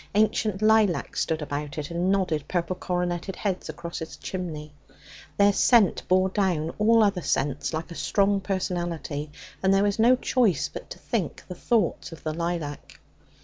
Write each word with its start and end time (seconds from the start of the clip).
Ancient 0.15 0.63
lilacs 0.63 1.21
stood 1.21 1.43
about 1.43 1.77
it 1.77 1.91
and 1.91 2.11
nodded 2.11 2.47
purple 2.47 2.75
coroneted 2.75 3.35
heads 3.35 3.69
across 3.69 4.01
its 4.01 4.15
one 4.17 4.23
chimney. 4.23 4.73
Their 5.37 5.53
scent 5.53 6.01
bore 6.07 6.29
down 6.29 6.71
all 6.79 7.03
other 7.03 7.21
scents 7.21 7.71
like 7.71 7.91
a 7.91 7.93
strong 7.95 8.39
personality 8.41 9.29
and 9.61 9.71
there 9.71 9.83
was 9.83 9.99
no 9.99 10.15
choice 10.15 10.67
but 10.69 10.89
to 10.89 10.97
think 10.97 11.43
the 11.47 11.53
thoughts 11.53 12.11
of 12.11 12.23
the 12.23 12.33
lilac. 12.33 12.99